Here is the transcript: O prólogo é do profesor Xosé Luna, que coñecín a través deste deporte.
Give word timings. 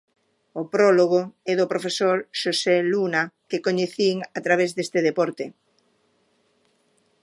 O 0.61 0.63
prólogo 0.73 1.21
é 1.51 1.53
do 1.59 1.69
profesor 1.73 2.17
Xosé 2.39 2.77
Luna, 2.93 3.23
que 3.49 3.63
coñecín 3.65 4.17
a 4.37 4.39
través 4.45 4.69
deste 4.73 4.99
deporte. 5.07 5.45